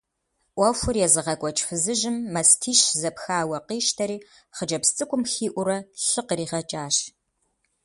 Ӏуэхур 0.55 0.95
езыгъэкӏуэкӏ 1.05 1.63
фызыжьым 1.67 2.17
мастищ 2.33 2.81
зэпхауэ 3.01 3.57
къищтэри 3.67 4.17
хъыджэбз 4.55 4.89
цӏыкӏум 4.95 5.23
хиӏуурэ 5.31 5.77
лъы 6.07 6.21
къригъэкӏащ. 6.27 6.95